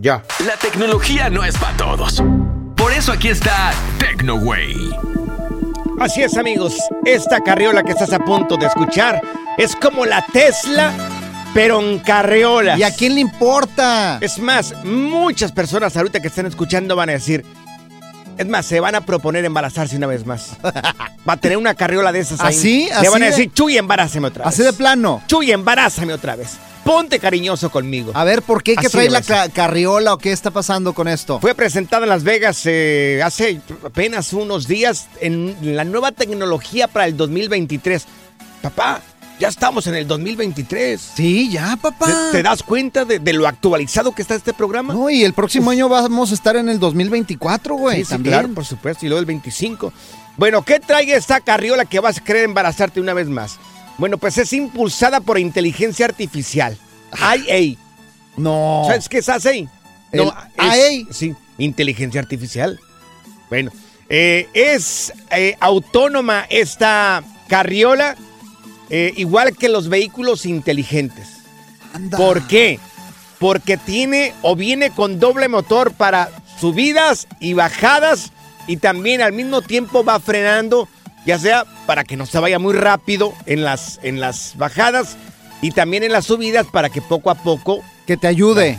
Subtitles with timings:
[0.00, 0.22] Ya.
[0.46, 2.22] La tecnología no es para todos.
[2.76, 4.74] Por eso aquí está TecnoWay.
[6.00, 6.76] Así es, amigos.
[7.04, 9.20] Esta carriola que estás a punto de escuchar
[9.56, 10.92] es como la Tesla,
[11.54, 12.78] pero en carriolas.
[12.78, 14.18] ¿Y a quién le importa?
[14.20, 17.44] Es más, muchas personas ahorita que están escuchando van a decir.
[18.38, 20.50] Es más, se van a proponer embarazarse una vez más.
[21.28, 22.54] Va a tener una carriola de esas ahí.
[22.56, 22.84] ¿Así?
[22.86, 24.54] Le ¿Así van a de- decir, Chuy, embarázame otra vez.
[24.54, 25.22] Así de plano.
[25.26, 26.52] Chuy, embarázame otra vez.
[26.84, 28.12] Ponte cariñoso conmigo.
[28.14, 30.50] A ver, ¿por qué hay que Así traer debe la ca- carriola o qué está
[30.50, 31.40] pasando con esto?
[31.40, 37.06] Fue presentada en Las Vegas eh, hace apenas unos días en la nueva tecnología para
[37.06, 38.04] el 2023.
[38.60, 39.00] Papá,
[39.38, 41.00] ya estamos en el 2023.
[41.16, 42.06] Sí, ya, papá.
[42.06, 44.94] ¿Te, te das cuenta de, de lo actualizado que está este programa?
[44.94, 47.98] No, y el próximo año vamos a estar en el 2024, güey.
[47.98, 48.32] sí, sí, también.
[48.34, 49.06] claro, por supuesto.
[49.06, 49.92] Y luego el 25.
[50.36, 53.58] Bueno, ¿qué trae esta carriola que vas a querer embarazarte una vez más?
[53.98, 56.76] Bueno, pues es impulsada por inteligencia artificial.
[57.16, 57.76] IA.
[58.36, 58.82] No.
[58.86, 59.28] ¿Sabes qué es?
[59.28, 59.68] El
[60.12, 61.06] IA.
[61.10, 62.80] Sí, inteligencia artificial.
[63.48, 63.70] Bueno,
[64.08, 68.16] eh, es eh, autónoma esta carriola,
[68.90, 71.28] eh, igual que los vehículos inteligentes.
[71.92, 72.18] Anda.
[72.18, 72.78] ¿Por qué?
[73.38, 76.30] Porque tiene o viene con doble motor para
[76.60, 78.32] subidas y bajadas
[78.66, 80.88] y también al mismo tiempo va frenando,
[81.26, 85.16] ya sea para que no se vaya muy rápido en las, en las bajadas
[85.60, 88.78] y también en las subidas para que poco a poco Que te ayude.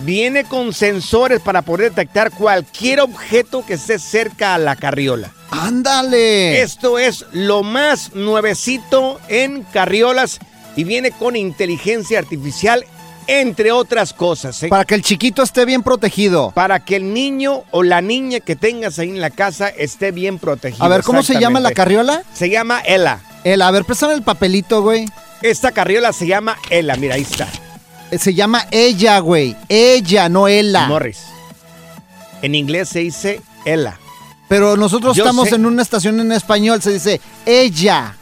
[0.00, 5.32] viene con sensores para poder detectar cualquier objeto que esté cerca a la carriola.
[5.62, 6.60] Ándale.
[6.62, 10.40] Esto es lo más nuevecito en carriolas
[10.76, 12.84] y viene con inteligencia artificial,
[13.28, 14.62] entre otras cosas.
[14.64, 14.68] ¿eh?
[14.68, 16.50] Para que el chiquito esté bien protegido.
[16.50, 20.38] Para que el niño o la niña que tengas ahí en la casa esté bien
[20.38, 20.84] protegido.
[20.84, 22.22] A ver, ¿cómo se llama la carriola?
[22.32, 23.20] Se llama Ella.
[23.44, 25.06] El, a ver, préstame el papelito, güey.
[25.42, 26.96] Esta carriola se llama Ella.
[26.96, 27.48] Mira, ahí está.
[28.10, 29.56] Eh, Se llama ella, güey.
[29.68, 30.86] Ella, no ella.
[30.86, 31.22] Morris.
[32.42, 33.98] En inglés se dice Ella.
[34.54, 35.56] Pero nosotros Yo estamos sé.
[35.56, 38.16] en una estación en español, se dice ella.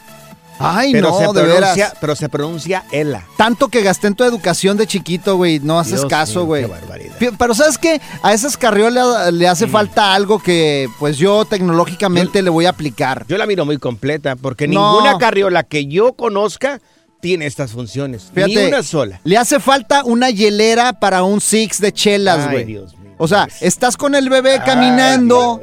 [0.59, 1.94] Ay, Pero, no, se de pronuncia, veras.
[2.00, 3.25] pero se pronuncia Ella.
[3.37, 5.59] Tanto que gasté en tu educación de chiquito, güey.
[5.59, 6.62] No haces Dios caso, güey.
[6.62, 7.15] qué barbaridad.
[7.37, 8.00] Pero ¿sabes qué?
[8.22, 9.50] A esas carriolas le Mm.
[9.50, 13.24] hace falta algo que, pues yo tecnológicamente le voy a aplicar.
[13.28, 14.92] Yo la miro muy completa porque No.
[15.03, 16.80] ninguna carriola que yo conozca
[17.21, 18.30] tiene estas funciones.
[18.34, 19.21] Ni Fíjate, una sola.
[19.24, 22.65] Le hace falta una hielera para un six de chelas, Ay, güey.
[22.66, 23.15] Dios mío.
[23.18, 25.60] O sea, estás con el bebé caminando.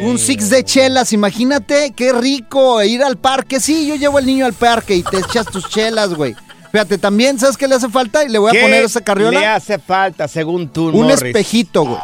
[0.00, 3.60] Un six de chelas, imagínate qué rico ir al parque.
[3.60, 6.34] Sí, yo llevo al niño al parque y te echas tus chelas, güey.
[6.72, 8.24] Fíjate, también, ¿sabes qué le hace falta?
[8.24, 9.54] Y le voy a ¿Qué poner esa le carriola.
[9.54, 11.22] hace falta, según tú, Un Morris?
[11.22, 11.98] espejito, güey.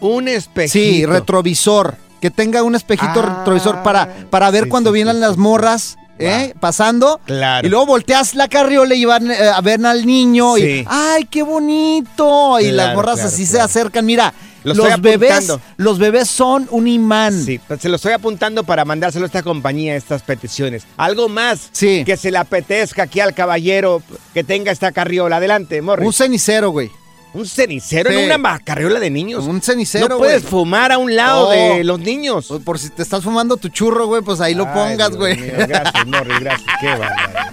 [0.00, 0.72] Un espejito.
[0.72, 1.96] Sí, retrovisor.
[2.20, 5.36] Que tenga un espejito Ah, retrovisor para, para ver sí, cuando sí, vienen sí, las
[5.36, 5.96] morras.
[6.18, 6.54] ¿Eh?
[6.60, 7.20] Pasando.
[7.24, 7.66] Claro.
[7.66, 10.54] Y luego volteas la carriola y van eh, a ver al niño.
[10.56, 10.62] Sí.
[10.62, 12.60] Y, ¡ay, qué bonito!
[12.60, 14.04] Y Claro, las morras claro, así se acercan.
[14.06, 14.32] Mira,
[14.64, 17.44] Lo los bebés, los bebés son un imán.
[17.44, 20.84] Sí, pues se lo estoy apuntando para mandárselo a esta compañía, estas peticiones.
[20.96, 22.04] Algo más Sí.
[22.04, 24.02] que se le apetezca aquí al caballero
[24.34, 25.36] que tenga esta carriola.
[25.38, 26.06] Adelante, Morris.
[26.06, 26.90] Un cenicero, güey.
[27.34, 28.16] Un cenicero Sí.
[28.18, 29.44] en una carriola de niños.
[29.44, 30.50] Un cenicero, No puedes güey.
[30.50, 31.50] fumar a un lado Oh.
[31.50, 32.44] de los niños.
[32.48, 35.36] Pues Por si te estás fumando tu churro, güey, pues ahí lo Ay, pongas, güey.
[35.36, 36.70] Gracias, Morris, gracias.
[36.80, 37.46] Qué barbaridad.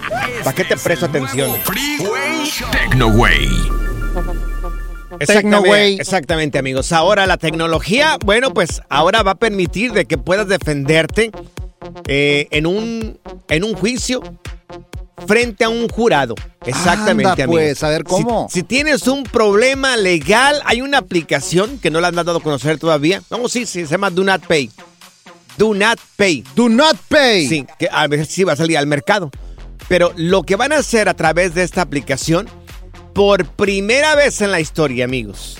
[0.44, 1.50] ¿Para qué te presto atención?
[1.64, 3.79] Freeway Tecnoway.
[5.18, 6.92] Exactamente, exactamente, amigos.
[6.92, 11.30] Ahora la tecnología, bueno, pues ahora va a permitir de que puedas defenderte
[12.06, 13.18] eh, en, un,
[13.48, 14.22] en un juicio
[15.26, 16.34] frente a un jurado.
[16.64, 17.62] Exactamente, Anda, amigos.
[17.62, 18.48] pues, a ver, ¿cómo?
[18.48, 22.42] Si, si tienes un problema legal, hay una aplicación que no la han dado a
[22.42, 23.22] conocer todavía.
[23.30, 24.70] No, sí, sí, se llama Do Not Pay.
[25.58, 26.44] Do Not Pay.
[26.54, 27.46] Do not pay.
[27.46, 29.30] Sí, que a ver si va a salir al mercado.
[29.88, 32.48] Pero lo que van a hacer a través de esta aplicación,
[33.20, 35.58] por primera vez en la historia, amigos,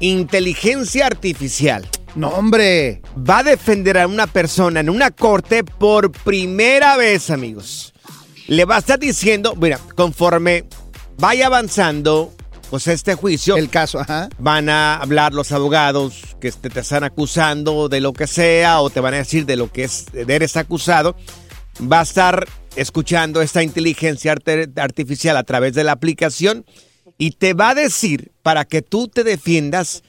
[0.00, 3.00] inteligencia artificial No, hombre.
[3.16, 7.94] va a defender a una persona en una corte por primera vez, amigos.
[8.48, 10.64] Le va a estar diciendo, mira, conforme
[11.16, 12.34] vaya avanzando,
[12.70, 14.28] pues este juicio, El caso, ajá.
[14.40, 18.90] van a hablar los abogados que te, te están acusando de lo que sea o
[18.90, 21.14] te van a decir de lo que es, de eres acusado.
[21.80, 24.34] Va a estar escuchando esta inteligencia
[24.76, 26.64] artificial a través de la aplicación
[27.18, 30.02] y te va a decir para que tú te defiendas,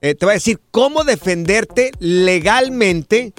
[0.00, 3.32] eh, te va a decir cómo defenderte legalmente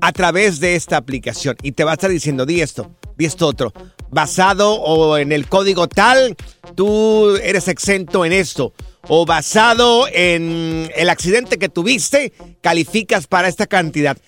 [0.00, 3.46] a través de esta aplicación y te va a estar diciendo, di esto, di esto
[3.46, 3.72] otro.
[4.10, 6.36] Basado o en el código tal,
[6.74, 8.72] tú eres exento en esto.
[9.06, 14.18] O basado en el accidente que tuviste, calificas para esta cantidad.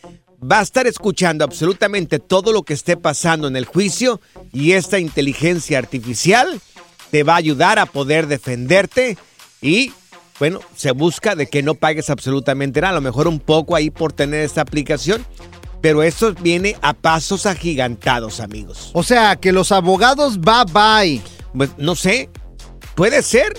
[0.43, 4.21] Va a estar escuchando absolutamente todo lo que esté pasando en el juicio
[4.53, 6.61] y esta inteligencia artificial
[7.11, 9.17] te va a ayudar a poder defenderte
[9.61, 9.93] y
[10.39, 13.91] bueno, se busca de que no pagues absolutamente nada, a lo mejor un poco ahí
[13.91, 15.25] por tener esta aplicación,
[15.83, 18.91] pero esto viene a pasos agigantados, amigos.
[18.95, 21.23] O sea, que los abogados bye bye.
[21.55, 22.31] Pues no sé,
[22.95, 23.53] puede ser.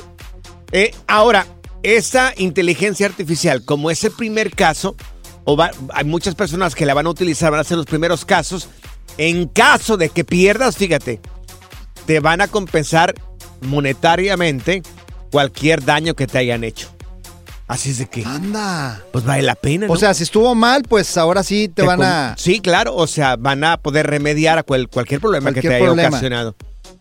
[0.71, 1.45] Eh, ahora,
[1.83, 4.95] esta inteligencia artificial, como es el primer caso,
[5.43, 8.23] o va- hay muchas personas que la van a utilizar, van a ser los primeros
[8.25, 8.69] casos,
[9.17, 11.19] en caso de que pierdas, fíjate,
[12.05, 13.13] te van a compensar
[13.61, 14.83] monetariamente
[15.31, 16.89] cualquier daño que te hayan hecho.
[17.67, 19.01] Así es de que, Anda.
[19.13, 19.93] pues vale la pena, ¿no?
[19.93, 22.35] O sea, si estuvo mal, pues ahora sí te, Te van a.
[22.37, 25.89] Sí, claro, o sea, van a poder remediar a cual- cualquier problema que te haya
[25.91, 26.53] ocasionado.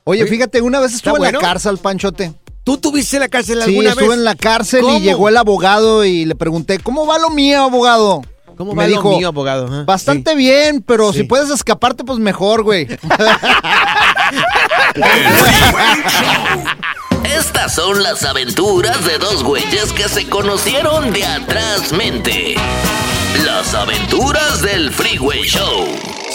[0.05, 1.41] Oye, Oye, fíjate, una vez ¿está estuve en bueno?
[1.41, 2.33] la cárcel, Panchote.
[2.63, 4.19] ¿Tú tuviste en la cárcel Sí, alguna estuve vez?
[4.19, 4.99] en la cárcel ¿Cómo?
[4.99, 8.23] y llegó el abogado y le pregunté, ¿cómo va lo mío, abogado?
[8.57, 9.85] ¿Cómo Me va dijo, lo mío, abogado?
[9.87, 11.21] Bastante bien, pero Sí.
[11.21, 12.87] si puedes escaparte, pues mejor, güey.
[17.25, 22.55] Estas son las aventuras de dos güeyes que se conocieron de atrás mente.
[23.45, 25.87] Las aventuras del Freeway Show.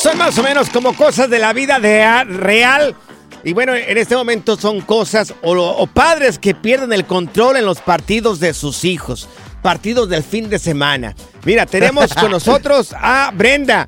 [0.02, 2.96] Son más o menos como cosas de la vida de real.
[3.44, 7.66] Y bueno, en este momento son cosas o, o padres que pierden el control en
[7.66, 9.28] los partidos de sus hijos.
[9.62, 11.16] Partidos del fin de semana.
[11.44, 13.88] Mira, tenemos con nosotros a Brenda.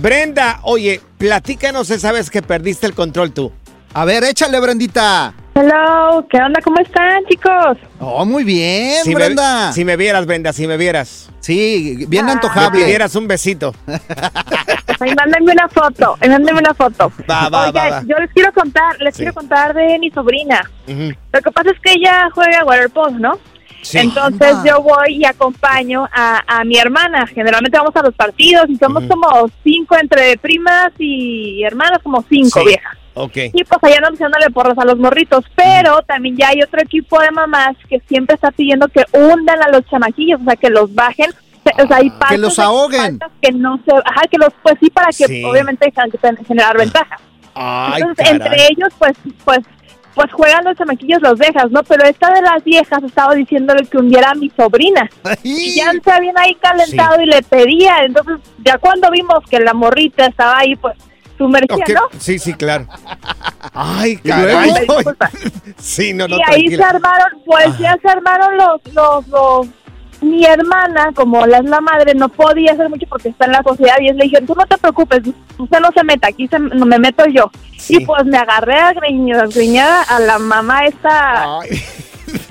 [0.00, 3.52] Brenda, oye, platícanos esa vez que perdiste el control tú.
[3.94, 5.32] A ver, échale, Brendita.
[5.54, 6.60] Hello, ¿qué onda?
[6.62, 7.78] ¿Cómo están, chicos?
[8.00, 9.72] Oh, muy bien, Si me, Brenda.
[9.72, 11.30] si me vieras, Brenda, si me vieras.
[11.38, 12.26] Sí, bien Ah.
[12.26, 12.80] Me antojable.
[12.80, 13.72] pidieras un besito.
[15.00, 17.12] Ay, mándenme una foto, mándenme una foto.
[17.30, 18.02] Va, va, Oigan, va, va.
[18.06, 19.22] yo les quiero contar, les Sí.
[19.22, 20.60] quiero contar de mi sobrina.
[20.88, 23.38] Lo que pasa es que ella juega waterpolo, ¿no?
[23.84, 23.98] Sí.
[23.98, 24.64] Entonces Anda.
[24.70, 27.26] yo voy y acompaño a, a mi hermana.
[27.26, 29.28] Generalmente vamos a los partidos y somos como
[29.62, 32.66] cinco entre primas y hermanas, como cinco Sí.
[32.66, 32.96] viejas.
[33.16, 33.36] Ok.
[33.52, 35.44] Y pues allá andamos echándole porras a los morritos.
[35.54, 39.68] Pero también ya hay otro equipo de mamás que siempre está pidiendo que hundan a
[39.68, 41.30] los chamaquillos, o sea, que los bajen.
[41.82, 43.18] O sea, hay Que faltas los ahoguen.
[43.40, 45.44] Que no se, ajá, que los, pues sí, para que Sí.
[45.44, 47.18] obviamente gen- generar ventaja.
[47.54, 48.34] Ay, Entonces, caray.
[48.42, 49.12] entre ellos, pues,
[49.44, 49.60] pues,
[50.14, 51.82] pues juegan los chamaquillos, los dejas, ¿no?
[51.82, 55.08] Pero esta de las viejas estaba diciéndole que hundiera a mi sobrina.
[55.42, 57.98] Y ya se habían ahí calentado y le pedía.
[58.04, 60.96] Entonces, ya cuando vimos que la morrita estaba ahí, pues,
[61.36, 62.18] sumergida, ¿no?
[62.18, 62.86] Sí, sí, claro.
[63.72, 64.70] Ay, ¿Y caray.
[65.78, 66.76] Sí, no, no, y ahí tranquila.
[66.76, 69.66] se armaron, pues ya se armaron los, los, los,
[70.24, 73.62] mi hermana, como la es la madre, no podía hacer mucho porque está en la
[73.62, 75.22] sociedad y es le dije, tú no te preocupes,
[75.58, 77.50] usted no se meta, aquí se, no me meto yo.
[77.76, 77.96] Sí.
[77.96, 81.70] Y pues me agarré a, greñada a la mamá esta Ay,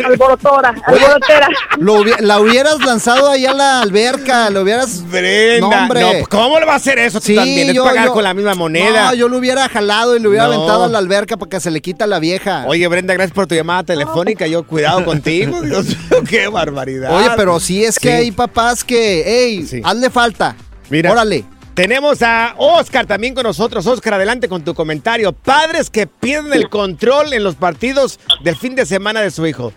[0.04, 1.48] alborotora, alborotera.
[1.78, 5.04] Lo hubi- la hubieras lanzado ahí a la alberca, lo hubieras...
[5.10, 7.70] Brenda, No, ¿cómo le va a hacer eso tú Sí, también?
[7.70, 9.08] Es yo- pagar yo- con la misma moneda.
[9.10, 10.54] No, yo lo hubiera jalado y lo hubiera No.
[10.54, 12.64] aventado a la alberca para que se le quita la vieja.
[12.68, 14.48] Oye, Brenda, gracias por tu llamada telefónica.
[14.48, 15.62] Yo, cuidado contigo.
[15.64, 17.16] Dios mío, qué barbaridad.
[17.16, 18.14] Oye, pero sí es que Sí.
[18.16, 20.56] hay papás que, hey, hazle falta.
[20.90, 21.12] Mira.
[21.12, 21.46] Órale.
[21.74, 23.88] Tenemos a Oscar también con nosotros.
[23.88, 25.34] Oscar, adelante con tu comentario.
[25.34, 29.74] Padres que pierden el control en los partidos del fin de semana de su hijo.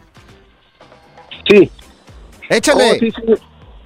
[1.49, 1.71] Sí.
[2.51, 2.91] Échale.
[2.91, 3.35] Oh, sí, sí,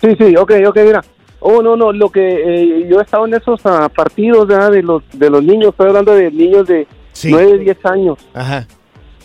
[0.00, 1.04] sí, sí, ok, ok, mira.
[1.38, 4.72] Oh, no, no, lo que eh, yo he estado en esos ah, partidos ¿verdad?
[4.72, 6.86] de los de los niños, estoy hablando de niños de
[7.24, 8.18] 9, 10 años.
[8.34, 8.66] Ajá.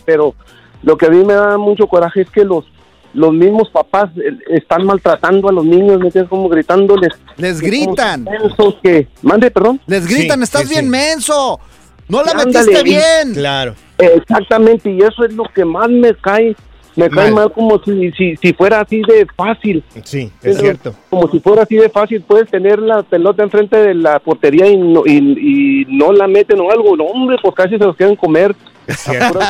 [0.06, 0.34] Pero
[0.82, 2.64] lo que a mí me da mucho coraje es que los
[3.16, 6.28] los mismos papás eh, están maltratando a los niños, ¿me entiendes?
[6.28, 7.12] Como gritándoles.
[7.36, 8.24] Les gritan.
[8.24, 9.80] Mensos que, mande, perdón.
[9.86, 11.58] Les gritan, estás bien menso.
[12.08, 13.34] No la Ándale, metiste y- bien.
[13.34, 13.74] Claro.
[13.98, 16.54] Exactamente, y eso es lo que más me cae.
[16.94, 17.34] Me cae Mal.
[17.34, 19.84] mal como si, si, si fuera así de fácil.
[20.02, 20.94] Sí, es Pero cierto.
[21.10, 24.78] Como si fuera así de fácil, puedes tener la pelota enfrente de la portería y
[24.78, 26.96] no, y, y no la meten o algo.
[26.96, 28.56] No, hombre, pues casi se los quieren comer.
[28.86, 29.40] Es cierto.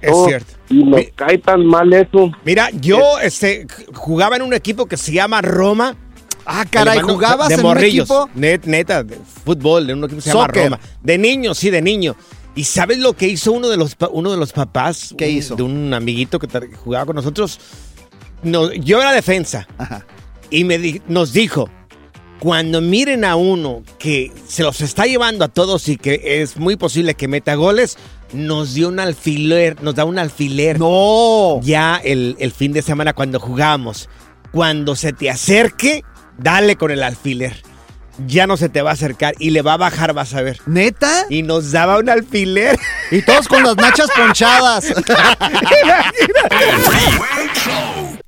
[0.00, 0.52] Es cierto.
[0.70, 2.30] Y me cae tan mal eso.
[2.44, 5.96] Mira, yo este, jugaba en un equipo que se llama Roma.
[6.44, 8.04] Ah, caray, mando- ¿jugabas de en un morrillos.
[8.10, 8.28] equipo?
[8.34, 10.64] Net- neta, de fútbol, de un equipo que se llama Soccer.
[10.64, 10.80] Roma.
[11.02, 12.16] De niño, sí, de niño.
[12.54, 15.14] ¿Y sabes lo que hizo uno de los, uno de los papás?
[15.16, 15.56] ¿Qué un- hizo?
[15.56, 17.60] De un amiguito que jugaba con nosotros.
[18.42, 19.66] No, yo era defensa.
[20.50, 21.68] Y me di- nos dijo,
[22.38, 26.76] cuando miren a uno que se los está llevando a todos y que es muy
[26.76, 27.96] posible que meta goles,
[28.32, 30.78] nos dio un alfiler, nos da un alfiler.
[30.78, 31.60] No.
[31.62, 34.08] Ya el, el fin de semana cuando jugamos.
[34.52, 36.02] Cuando se te acerque,
[36.38, 37.62] dale con el alfiler.
[38.26, 40.58] Ya no se te va a acercar y le va a bajar, vas a ver.
[40.66, 41.26] ¿Neta?
[41.30, 42.78] Y nos daba un alfiler.
[43.10, 44.92] Y todos con las nachas ponchadas.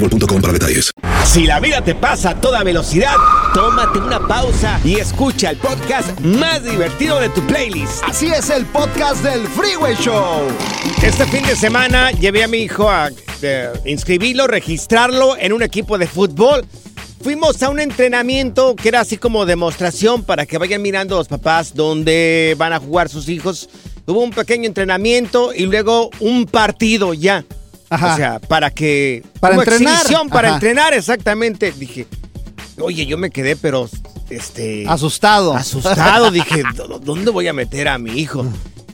[0.00, 0.92] boostmobile.com para detalles.
[1.24, 3.14] Si la vida te pasa a toda velocidad,
[3.52, 8.02] tómate una pausa y escucha el podcast más divertido de tu playlist.
[8.04, 10.46] Así es el podcast del Freeway Show.
[11.02, 13.10] Este fin de semana llevé a mi hijo a
[13.42, 16.66] eh, inscribirlo, registrarlo en un equipo de fútbol.
[17.20, 21.74] Fuimos a un entrenamiento que era así como demostración para que vayan mirando los papás
[21.74, 23.68] dónde van a jugar sus hijos.
[24.06, 27.44] Hubo un pequeño entrenamiento y luego un partido ya.
[27.90, 28.14] Ajá.
[28.14, 29.22] O sea, para que...
[29.40, 29.94] Para como entrenar.
[29.94, 30.54] exhibición, para Ajá.
[30.56, 31.72] entrenar, exactamente.
[31.72, 32.06] Dije,
[32.80, 33.88] oye, yo me quedé, pero...
[34.30, 35.54] Este, Asustado.
[35.54, 38.44] Asustado, dije, "¿Dó- ¿dónde voy a meter a mi hijo?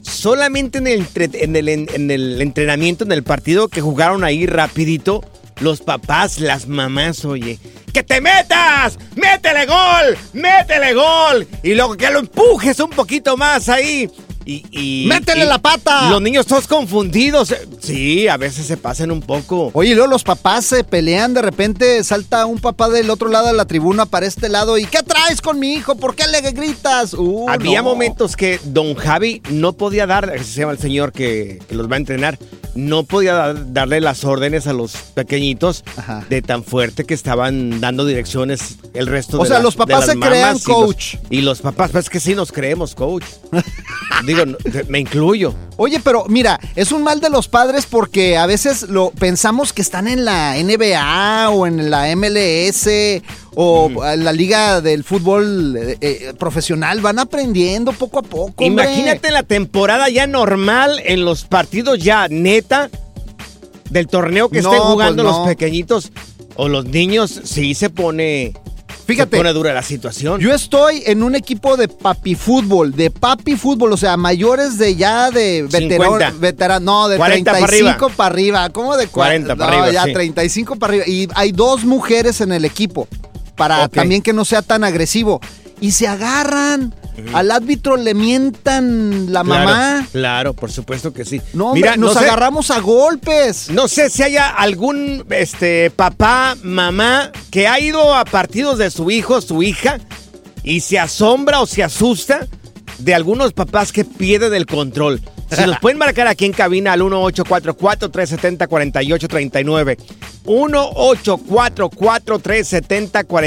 [0.01, 5.21] Solamente en el, en, el, en el entrenamiento, en el partido que jugaron ahí rapidito,
[5.59, 7.59] los papás, las mamás, oye,
[7.91, 8.97] ¡que te metas!
[9.15, 10.17] ¡Métele gol!
[10.33, 11.47] ¡Métele gol!
[11.63, 14.09] Y luego que lo empujes un poquito más ahí.
[14.45, 16.09] Y, y- ¡Métele y la pata!
[16.09, 17.53] Los niños todos confundidos.
[17.81, 19.71] Sí, a veces se pasan un poco.
[19.73, 23.47] Oye, y luego los papás se pelean, de repente salta un papá del otro lado
[23.47, 25.95] de la tribuna para este lado y ¿qué traes con mi hijo?
[25.95, 27.13] ¿Por qué le gritas?
[27.15, 27.89] Uh, Había no.
[27.89, 31.95] momentos que don Javi no podía dar, se llama el señor que, que los va
[31.95, 32.37] a entrenar,
[32.75, 35.83] no podía dar- darle las órdenes a los pequeñitos
[36.29, 40.05] de tan fuerte que estaban dando direcciones el resto O de sea, las- los papás
[40.05, 41.15] se crean mamás y los- coach.
[41.29, 43.23] Y los, papás, pues es que sí nos creemos coach.
[44.43, 45.53] Digo, me incluyo.
[45.77, 49.81] Oye, pero mira, es un mal de los padres porque a veces lo pensamos que
[49.81, 52.87] están en la NBA o en la MLS
[53.55, 57.01] o en la liga del fútbol eh, eh, profesional.
[57.01, 58.63] Van aprendiendo poco a poco.
[58.65, 58.85] hombre.
[58.85, 62.89] Imagínate la temporada ya normal en los partidos ya neta
[63.89, 65.39] del torneo que No, estén jugando pues no.
[65.39, 66.11] los pequeñitos
[66.55, 68.53] o los niños, sí se pone.
[69.05, 69.31] Fíjate.
[69.31, 70.41] Se pone dura la situación.
[70.41, 74.95] Yo estoy en un equipo de papi fútbol, de papi fútbol, o sea, mayores de
[74.95, 76.31] ya de 50.
[76.39, 78.69] veterano, no, de 40 para 35 para arriba.
[78.69, 80.13] ¿Cómo de cua- 40 para no, arriba, ya sí.
[80.13, 81.07] 35 para arriba.
[81.07, 83.07] Y hay dos mujeres en el equipo
[83.55, 85.39] para también que no sea tan agresivo.
[85.81, 86.95] Y se agarran.
[87.33, 90.05] Al árbitro le mientan la mamá.
[90.11, 91.41] Claro, por supuesto que sí.
[91.53, 93.69] No, hombre, nos sé- agarramos a golpes.
[93.69, 99.09] No sé si haya algún este papá, mamá que ha ido a partidos de su
[99.11, 99.99] hijo, su hija
[100.63, 102.47] y se asombra o se asusta
[102.99, 105.21] de algunos papás que pierden el control.
[105.55, 109.97] Si nos pueden marcar aquí en cabina al 1844-370-4839.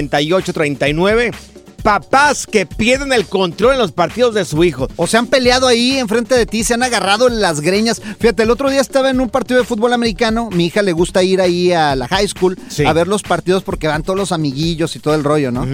[0.08, 1.34] 1844-370-4839.
[1.82, 4.88] Papás que pierden el control en los partidos de su hijo.
[4.96, 8.02] O se han peleado ahí enfrente de ti, se han agarrado en las greñas.
[8.20, 10.50] Fíjate, el otro día estaba en un partido de fútbol americano.
[10.50, 12.84] Mi hija le gusta ir ahí a la high school Sí.
[12.84, 15.66] a ver los partidos porque van todos los amiguillos y todo el rollo, ¿no?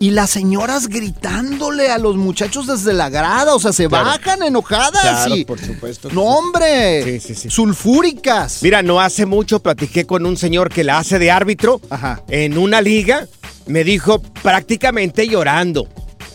[0.00, 4.06] Y las señoras gritándole a los muchachos desde la grada, o sea, se Claro.
[4.06, 5.44] bajan enojadas Claro, y.
[5.44, 6.08] por supuesto.
[6.12, 7.20] No, hombre.
[7.20, 7.50] Sí, sí, sí.
[7.50, 8.60] Sulfúricas.
[8.62, 11.80] Mira, no hace mucho platiqué con un señor que la hace de árbitro
[12.28, 13.28] en una liga.
[13.66, 15.88] Me dijo prácticamente llorando.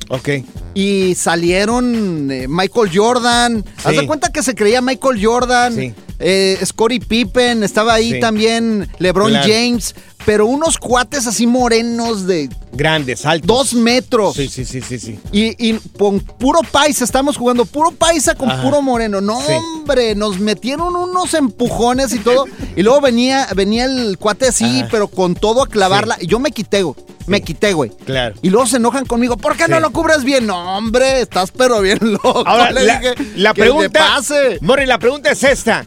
[0.08, 0.30] Ok.
[0.72, 3.62] Y salieron eh, Michael Jordan.
[3.84, 4.00] Haz Sí.
[4.00, 5.74] de cuenta que se creía Michael Jordan.
[5.74, 5.94] Sí.
[6.18, 7.62] eh, Scottie Pippen.
[7.64, 8.20] Estaba ahí Sí.
[8.20, 9.46] también LeBron Claro.
[9.46, 9.94] James.
[10.26, 13.46] Pero unos cuates así morenos de Grandes, altos.
[13.46, 14.34] dos metros.
[14.34, 15.18] Sí, sí, sí, sí, sí.
[15.32, 18.60] Y, y con puro paisa, estamos jugando puro paisa con Ajá.
[18.62, 19.20] puro moreno.
[19.22, 19.52] No, Sí.
[19.52, 22.44] hombre, nos metieron unos empujones y todo.
[22.76, 24.88] y luego venía, venía el cuate así, Ajá.
[24.90, 26.18] pero con todo a clavarla.
[26.20, 26.96] Y yo me quité, güey.
[27.28, 27.90] Me quité, güey.
[28.04, 28.34] Claro.
[28.42, 29.36] Y luego se enojan conmigo.
[29.36, 30.46] ¿Por qué no lo cubres bien?
[30.46, 32.42] No, hombre, estás pero bien loco.
[32.46, 34.00] Ahora, Le la, dije, la "Que le pregunta.
[34.16, 34.58] pase.
[34.60, 35.86] Mori, la pregunta es esta: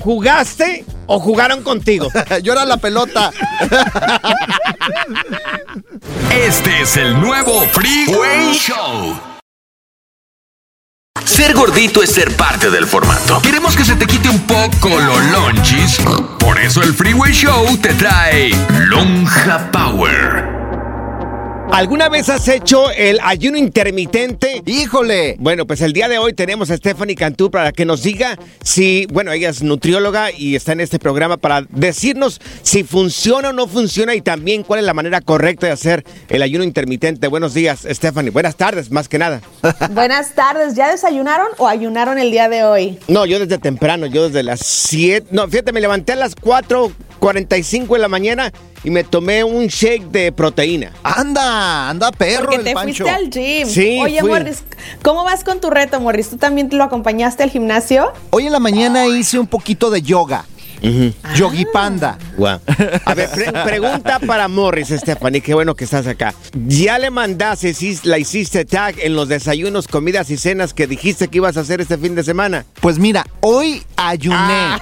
[0.00, 2.08] ¿jugaste o jugaron contigo?
[2.42, 3.32] Yo era la pelota.
[6.30, 9.36] Este es el nuevo Freeway Show.
[11.24, 13.42] Ser gordito es ser parte del formato.
[13.42, 15.98] Queremos que se te quite un poco lo lonchis.
[16.38, 18.50] Por eso el Freeway Show te trae
[18.88, 20.55] Lonja Power.
[21.76, 24.62] ¿Alguna vez has hecho el ayuno intermitente?
[24.64, 25.36] Híjole.
[25.38, 29.04] Bueno, pues el día de hoy tenemos a Stephanie Cantú para que nos diga si,
[29.12, 33.68] bueno, ella es nutrióloga y está en este programa para decirnos si funciona o no
[33.68, 37.28] funciona y también cuál es la manera correcta de hacer el ayuno intermitente.
[37.28, 38.30] Buenos días, Stephanie.
[38.30, 39.42] Buenas tardes, más que nada.
[39.90, 42.98] Buenas tardes, ¿ya desayunaron o ayunaron el día de hoy?
[43.06, 46.34] No, yo desde temprano, yo desde las 7, no, fíjate, me levanté a las
[47.20, 48.52] 4.45 de la mañana
[48.84, 50.92] y me tomé un shake de proteína.
[51.02, 53.04] Anda, anda perro Porque el te Pancho.
[53.04, 53.68] fuiste al gym.
[53.68, 54.28] Sí, Oye, fui.
[54.28, 54.62] Morris,
[55.02, 56.30] ¿cómo vas con tu reto, Morris?
[56.30, 58.12] ¿Tú también lo acompañaste al gimnasio?
[58.30, 60.44] Hoy en la mañana hice un poquito de yoga.
[61.36, 62.18] Yogi Panda.
[62.36, 62.60] Guau.
[63.04, 66.34] A ver, pre- pregunta para Morris, Stephanie, qué bueno que estás acá.
[66.66, 71.38] ¿Ya le mandaste, la hiciste tag en los desayunos, comidas y cenas que dijiste que
[71.38, 72.64] ibas a hacer este fin de semana?
[72.80, 74.36] Pues mira, hoy ayuné.
[74.38, 74.80] Ah.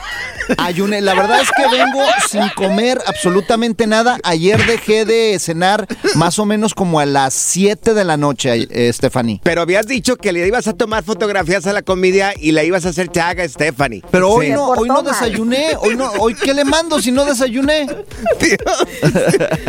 [0.58, 1.00] Ayuné.
[1.00, 4.18] La verdad es que vengo sin comer absolutamente nada.
[4.24, 8.92] Ayer dejé de cenar más o menos como a las 7 de la noche, eh,
[8.92, 9.40] Stephanie.
[9.42, 12.84] Pero habías dicho que le ibas a tomar fotografías a la comida y la ibas
[12.84, 14.02] a hacer tag a Stephanie.
[14.10, 14.52] Pero hoy Sí.
[14.52, 15.76] no, hoy no desayuné.
[15.84, 17.86] Hoy, no, hoy ¿qué le mando si no desayuné?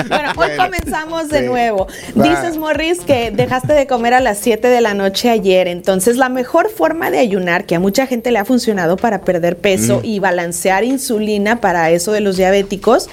[0.07, 1.45] Bueno, hoy comenzamos de sí.
[1.45, 1.87] nuevo.
[2.19, 2.23] Va.
[2.23, 5.67] Dices, Morris, que dejaste de comer a las 7 de la noche ayer.
[5.67, 9.57] Entonces, la mejor forma de ayunar, que a mucha gente le ha funcionado para perder
[9.57, 10.05] peso Mm.
[10.05, 13.09] y balancear insulina para eso de los diabéticos,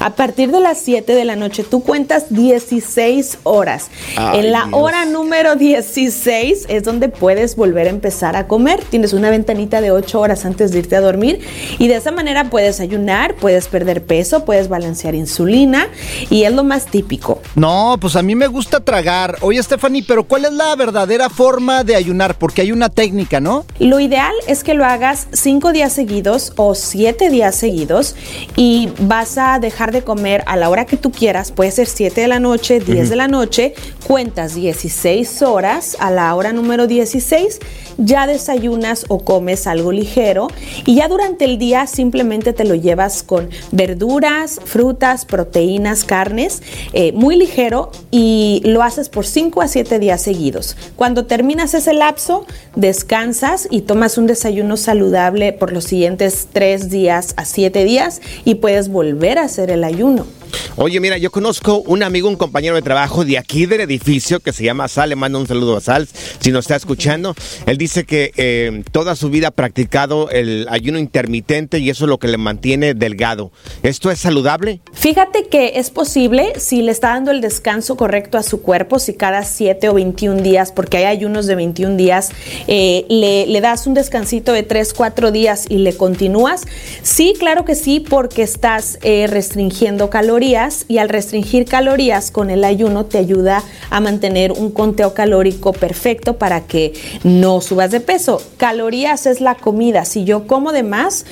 [0.00, 3.88] a partir de las 7 de la noche tú cuentas 16 horas.
[4.16, 4.70] Ay, en la Dios.
[4.72, 8.80] hora número 16 es donde puedes volver a empezar a comer.
[8.90, 11.40] Tienes una ventanita de 8 horas antes de irte a dormir
[11.78, 15.88] y de esa manera puedes ayunar, puedes perder peso, puedes balancear insulina
[16.30, 17.40] y es lo más típico.
[17.54, 19.36] No, pues a mí me gusta tragar.
[19.40, 22.38] Oye, Stephanie, pero ¿cuál es la verdadera forma de ayunar?
[22.38, 23.64] Porque hay una técnica, ¿no?
[23.78, 28.14] Lo ideal es que lo hagas 5 días seguidos o 7 días seguidos
[28.56, 32.20] y vas a dejar de comer a la hora que tú quieras, puede ser 7
[32.20, 33.10] de la noche, 10 Ujú.
[33.10, 33.74] de la noche,
[34.06, 37.60] cuentas 16 horas, a la hora número 16
[37.96, 40.48] ya desayunas o comes algo ligero
[40.84, 47.12] y ya durante el día simplemente te lo llevas con verduras, frutas, proteínas, carnes, eh,
[47.12, 50.76] muy ligero y lo haces por 5 a 7 días seguidos.
[50.96, 57.34] Cuando terminas ese lapso, descansas y tomas un desayuno saludable por los siguientes 3 días
[57.36, 60.26] a 7 días y puedes volver a hacer el ayuno.
[60.76, 64.52] Oye, mira, yo conozco un amigo, un compañero de trabajo de aquí del edificio que
[64.52, 65.10] se llama Sal.
[65.10, 66.08] Le mando un saludo a Sal
[66.40, 67.34] si nos está escuchando.
[67.66, 72.08] Él dice que eh, toda su vida ha practicado el ayuno intermitente y eso es
[72.08, 73.52] lo que le mantiene delgado.
[73.82, 74.80] ¿Esto es saludable?
[74.92, 79.14] Fíjate que es posible si le está dando el descanso correcto a su cuerpo, si
[79.14, 82.30] cada 7 o 21 días, porque hay ayunos de 21 días,
[82.66, 86.62] eh, le, das un descansito de 3, 4 días y le continúas.
[87.02, 92.64] Sí, claro que sí, porque estás eh, restringiendo calorías y al restringir calorías con el
[92.64, 96.92] ayuno te ayuda a mantener un conteo calórico perfecto para que
[97.22, 98.42] no subas de peso.
[98.56, 100.04] Calorías es la comida.
[100.04, 101.24] Si yo como de más,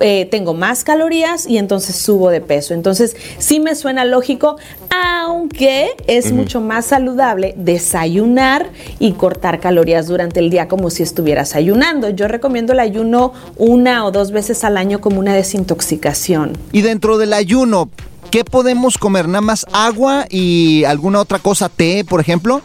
[0.00, 2.74] eh, tengo más calorías y entonces subo de peso.
[2.74, 4.56] Entonces sí me suena lógico,
[4.90, 11.54] aunque es mucho más saludable desayunar y cortar calorías durante el día como si estuvieras
[11.54, 12.10] ayunando.
[12.10, 16.56] Yo recomiendo el ayuno una o dos veces al año como una desintoxicación.
[16.72, 17.90] Y dentro del ayuno,
[18.30, 19.28] ¿qué podemos comer?
[19.28, 21.68] ¿Nada más agua y alguna otra cosa?
[21.68, 22.62] ¿Té, por ejemplo?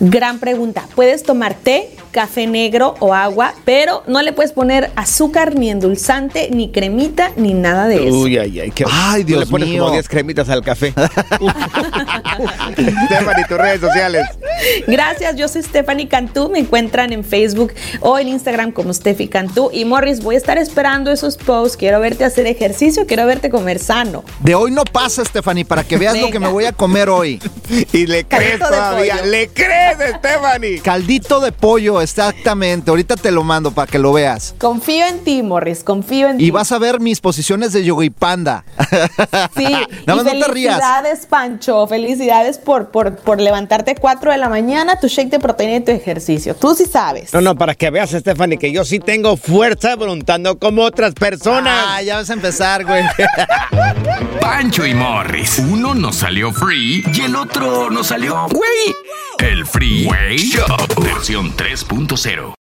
[0.00, 0.84] Gran pregunta.
[0.94, 6.48] Puedes tomar té, café negro o agua, pero no le puedes poner azúcar, ni endulzante,
[6.50, 8.16] ni cremita, ni nada de eso.
[8.18, 8.70] Uy, ay, ay.
[8.70, 9.82] qué- Ay, Dios le pones mío.
[9.84, 10.92] como 10 cremitas al café.
[13.06, 14.24] Stephanie, tus redes sociales.
[14.86, 16.48] Gracias, yo soy Stephanie Cantú.
[16.50, 19.70] Me encuentran en Facebook o en Instagram como Steffi Cantú.
[19.72, 21.76] Y Morris, voy a estar esperando esos posts.
[21.76, 24.24] Quiero verte hacer ejercicio, quiero verte comer sano.
[24.40, 27.40] De hoy no pasa, Stephanie, para que veas lo que me voy a comer hoy.
[27.92, 29.16] Y le crees Caldito de todavía.
[29.18, 29.30] pollo.
[29.30, 30.80] Le crees, Stephanie.
[30.82, 32.90] Caldito de pollo, exactamente.
[32.90, 34.54] Ahorita te lo mando para que lo veas.
[34.58, 36.44] Confío en ti, Morris, confío en ti.
[36.46, 38.64] Y vas a ver mis posiciones de yogi panda.
[39.56, 39.64] Sí,
[40.06, 40.74] Nada más y no te rías.
[40.76, 41.86] felicidades, Pancho.
[41.86, 45.90] Felicidades por, por, por levantarte 4 de la mañana, tu shake de proteína y tu
[45.92, 46.54] ejercicio.
[46.54, 47.32] Tú sí sabes.
[47.32, 50.82] No, no, para que veas, Stephanie, que yo sí tengo fuerza de voluntad, no como
[50.82, 51.84] otras personas.
[51.88, 53.02] Ah, ya vas a empezar, güey.
[54.40, 55.58] Pancho y Morris.
[55.58, 58.94] Uno nos salió free y el otro nos salió güey.
[59.38, 60.66] El Freeway Show
[61.02, 62.61] versión 3.0.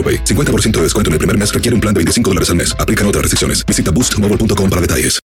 [0.01, 0.23] AroPay.
[0.23, 2.75] 50% de descuento en el primer mes requiere un plan de 25 dólares al mes.
[2.79, 3.63] Aplican otras restricciones.
[3.63, 5.19] Visita boostmobile.com para detalles.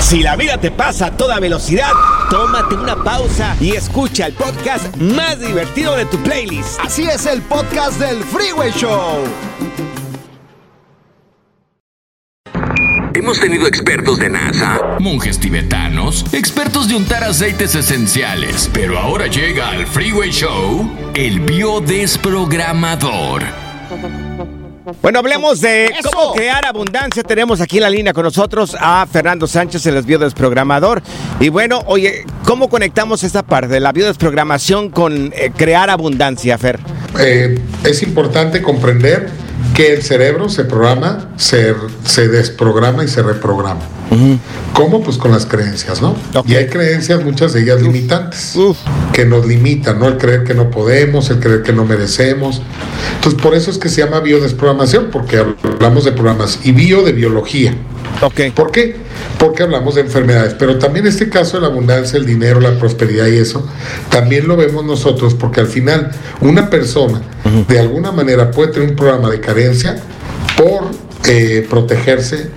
[0.00, 1.90] Si la vida te pasa a toda velocidad,
[2.30, 6.78] tómate una pausa y escucha el podcast más divertido de tu playlist.
[6.78, 9.24] Así es el podcast del Freeway Show.
[13.14, 19.70] Hemos tenido expertos de NASA, monjes tibetanos, expertos de untar aceites esenciales, pero ahora llega
[19.70, 23.63] al Freeway Show el biodesprogramador.
[25.00, 27.22] Bueno, hablemos de cómo crear abundancia.
[27.22, 31.02] Tenemos aquí en la línea con nosotros a Fernando Sánchez, el biodesprogramador.
[31.40, 36.80] Y bueno, oye, ¿cómo conectamos esta parte de la biodesprogramación con eh, crear abundancia, Fer?
[37.18, 39.30] Eh, es importante comprender
[39.74, 41.74] que el cerebro se programa, se,
[42.04, 43.80] se desprograma y se reprograma.
[44.72, 45.02] ¿Cómo?
[45.02, 46.14] Pues con las creencias, ¿no?
[46.46, 48.54] Y hay creencias, muchas de ellas limitantes,
[49.12, 50.08] que nos limitan, ¿no?
[50.08, 52.62] El creer que no podemos, el creer que no merecemos.
[53.16, 57.12] Entonces, por eso es que se llama biodesprogramación, porque hablamos de programas y bio de
[57.12, 57.74] biología.
[58.20, 58.50] Okay.
[58.50, 58.96] ¿Por qué?
[59.38, 63.26] Porque hablamos de enfermedades, pero también este caso de la abundancia, el dinero, la prosperidad
[63.26, 63.66] y eso,
[64.10, 66.10] también lo vemos nosotros, porque al final
[66.40, 67.20] una persona
[67.68, 70.02] de alguna manera puede tener un programa de carencia
[70.56, 70.90] por
[71.26, 72.50] eh, protegerse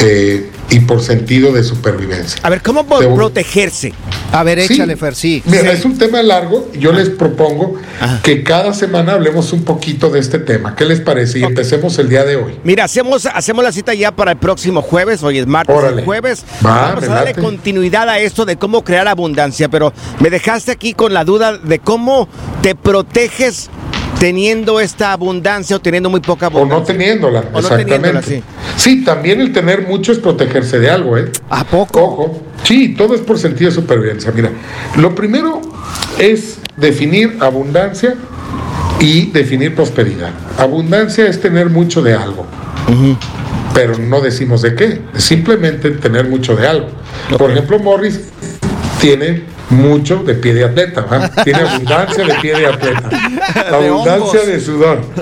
[0.00, 2.40] eh, y por sentido de supervivencia.
[2.42, 3.92] A ver, ¿cómo por protegerse?
[4.32, 4.72] A ver, Sí.
[4.72, 5.42] échale, Fer, sí.
[5.44, 6.70] Mira, es un tema largo.
[6.72, 7.74] Yo les propongo
[8.22, 10.74] que cada semana hablemos un poquito de este tema.
[10.74, 11.40] ¿Qué les parece?
[11.40, 12.58] Y empecemos el día de hoy.
[12.64, 15.22] Mira, hacemos, hacemos la cita ya para el próximo jueves.
[15.22, 16.02] Hoy es martes, el Órale.
[16.04, 16.44] jueves.
[16.64, 17.42] Va, Vamos a darle late.
[17.42, 21.78] continuidad a esto de cómo crear abundancia, pero me dejaste aquí con la duda de
[21.78, 22.26] cómo
[22.62, 23.68] te proteges
[24.22, 26.78] teniendo esta abundancia o teniendo muy poca O abundancia.
[26.78, 27.92] no teniéndola, O no exactamente.
[27.92, 28.40] teniéndola, sí.
[28.76, 29.04] sí.
[29.04, 31.28] también el tener mucho es protegerse de algo, ¿eh?
[31.50, 32.00] ¿A poco?
[32.04, 32.40] Ojo.
[32.62, 34.30] Sí, todo es por sentido de supervivencia.
[34.30, 34.50] Mira,
[34.96, 35.60] lo primero
[36.20, 38.14] es definir abundancia
[39.00, 40.30] y definir prosperidad.
[40.56, 42.46] Abundancia es tener mucho de algo.
[43.74, 46.90] Pero no decimos de qué, simplemente tener mucho de algo.
[47.36, 48.20] Por ejemplo, Morris
[49.00, 53.08] tiene mucho de pie de atleta, tiene abundancia de pie de atleta,
[53.70, 54.46] abundancia hongos.
[54.46, 55.00] de sudor.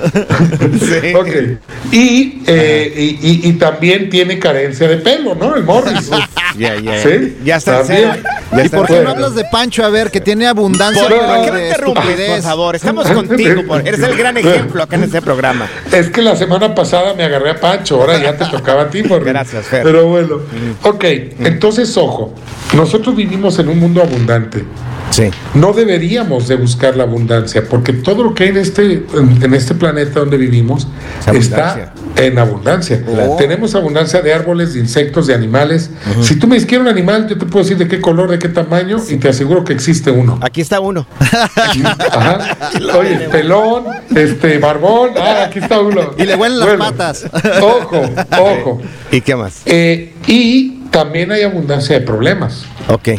[1.16, 1.58] Ok.
[1.92, 5.56] Y, eh, y, y- y también tiene carencia de pelo, ¿no?
[5.56, 6.10] El Morris.
[6.56, 7.02] Ya, ya.
[7.02, 7.36] ¿Sí?
[7.44, 8.10] Ya está en También.
[8.12, 9.84] cero, ya ¿Y por qué no hablas de Pancho?
[9.84, 12.76] A ver, que tiene abundancia Por, pero ¿para qué interrumpes, por favor?
[12.76, 15.68] Estamos contigo, por- eres el gran ejemplo acá en este programa.
[15.92, 19.02] Es que la semana pasada me agarré a Pancho, ahora ya te tocaba a ti,
[19.02, 19.26] Morris.
[19.28, 19.82] Gracias, Fer.
[19.84, 20.40] Pero bueno.
[20.82, 21.04] Ok,
[21.40, 22.34] entonces, ojo,
[22.74, 24.64] nosotros vivimos en un mundo abundante.
[25.20, 25.30] Sí.
[25.54, 29.54] No deberíamos de buscar la abundancia, porque todo lo que hay en este, en, en
[29.54, 30.87] este planeta donde vivimos
[31.33, 33.02] está en abundancia.
[33.38, 35.90] Tenemos abundancia de árboles, de insectos, de animales.
[36.22, 38.48] Si tú me quiero un animal, yo te puedo decir de qué color, de qué
[38.48, 40.38] tamaño, y te aseguro que existe uno.
[40.42, 41.06] Aquí está uno.
[41.20, 42.56] Ajá.
[42.98, 46.12] Oye, pelón, este, barbón, ah, aquí está uno.
[46.16, 47.26] Y le huelen las Bueno, patas.
[47.61, 48.02] Ojo,
[48.38, 48.83] ojo.
[49.11, 49.62] ¿Y qué más?
[49.66, 52.64] Eh, y también hay abundancia de problemas.
[52.88, 53.11] Ok.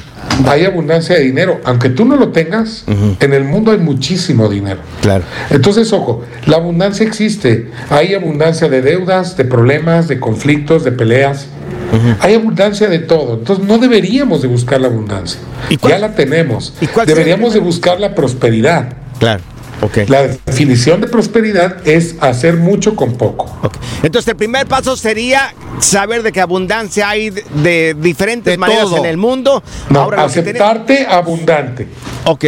[0.48, 1.62] Hay abundancia de dinero.
[1.64, 2.86] Aunque tú no lo tengas,
[3.20, 4.82] en el mundo hay muchísimo dinero.
[5.02, 5.24] Claro.
[5.50, 7.70] Entonces, ojo, la abundancia existe.
[7.90, 11.48] Hay abundancia de deudas, de problemas, de conflictos, de peleas.
[12.20, 13.36] Hay abundancia de todo.
[13.36, 15.40] Entonces, no deberíamos de buscar la abundancia.
[15.88, 16.74] Ya la tenemos.
[16.94, 18.94] cuál sería Deberíamos de buscar la prosperidad.
[19.20, 19.44] Claro.
[19.82, 19.98] Ok.
[20.08, 23.48] La definición de prosperidad es hacer mucho con poco.
[24.04, 28.98] Entonces, el primer paso sería saber de que abundancia hay de, de diferentes maneras todo.
[28.98, 29.64] en el mundo.
[29.90, 31.88] No, Ahora, aceptarte abundante.
[32.26, 32.46] Ok.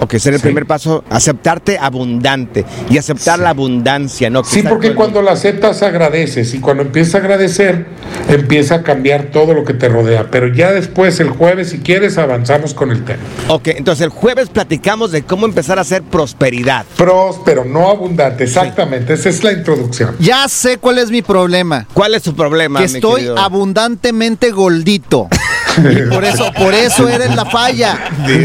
[0.00, 4.42] Ok, ser el primer paso, aceptarte abundante y aceptar la abundancia, ¿no?
[4.42, 7.86] Que Sí, porque cuando la aceptas agradeces y cuando empiezas a agradecer
[8.28, 10.30] empieza a cambiar todo lo que te rodea.
[10.30, 13.22] Pero ya después, el jueves, si quieres, avanzamos con el tema.
[13.48, 16.84] Ok, entonces el jueves platicamos de cómo empezar a hacer prosperidad.
[16.96, 19.14] Próspero, no abundante, exactamente.
[19.14, 20.16] Esa es la introducción.
[20.18, 21.86] Ya sé cuál es mi problema.
[21.92, 22.80] ¿Cuál es tu problema?
[22.80, 23.38] Que mi estoy querido?
[23.38, 25.28] abundantemente gordito.
[25.78, 27.96] Y por eso, por eso eres la falla.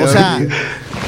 [0.01, 0.39] O sea,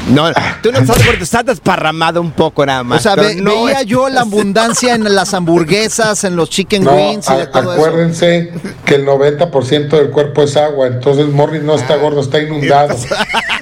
[0.07, 0.31] No,
[0.63, 2.99] tú no estás gordo, estás desparramado un poco nada más.
[2.99, 6.49] o sea, pero ve- no veía es- yo la abundancia en las hamburguesas, en los
[6.49, 7.85] chicken No, wings y de todo eso.
[7.85, 8.51] acuérdense
[8.85, 12.95] que el 90% del cuerpo es agua, entonces Morris no está gordo, está inundado.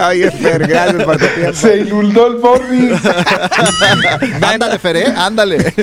[0.00, 1.52] Ay, Fer, gracias por tu tiempo.
[1.54, 2.92] Se inundó el Morris.
[4.42, 5.14] Ándale, Fer, ¿eh?
[5.16, 5.74] ándale.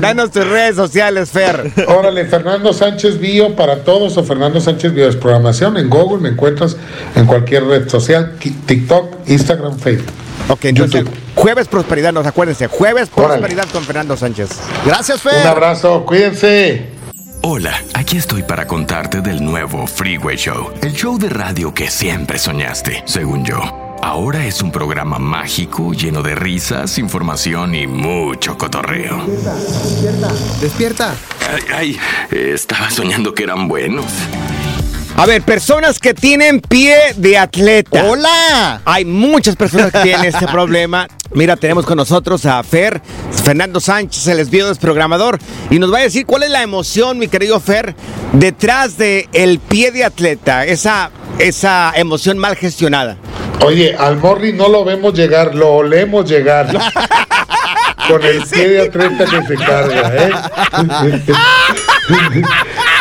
[0.00, 1.72] Danos tus redes sociales, Fer.
[1.88, 6.76] Órale, Fernando Sánchez Bio para todos o Fernando Sánchez Bio Desprogramación en Google, me encuentras
[7.14, 8.34] en cualquier red social,
[8.66, 10.12] TikTok, Instagram, Facebook.
[10.48, 11.14] Ok, entonces, YouTube.
[11.34, 13.40] jueves prosperidad, nos acuérdense, jueves Órale.
[13.40, 14.50] prosperidad con Fernando Sánchez.
[14.84, 15.46] Gracias, Un Fer.
[15.46, 16.95] abrazo, cuídense.
[17.48, 22.40] Hola, aquí estoy para contarte del nuevo Freeway Show, el show de radio que siempre
[22.40, 23.60] soñaste, según yo.
[24.02, 29.24] Ahora es un programa mágico lleno de risas, información y mucho cotorreo.
[30.60, 31.14] Despierta.
[31.48, 31.98] Ay, ay,
[32.32, 34.06] eh, estaba soñando que eran buenos.
[35.18, 38.04] A ver, personas que tienen pie de atleta.
[38.04, 38.82] ¡Hola!
[38.84, 41.08] Hay muchas personas que tienen este problema.
[41.32, 43.00] Mira, tenemos con nosotros a Fer,
[43.42, 45.38] Fernando Sánchez, el desvío desprogramador,
[45.70, 47.94] y nos va a decir cuál es la emoción, mi querido Fer,
[48.34, 53.16] detrás de el pie de atleta, esa, esa emoción mal gestionada.
[53.64, 56.68] Oye, al Morri no lo vemos llegar, lo olemos llegar.
[58.06, 60.30] Con el pie de atleta que se carga, ¿eh?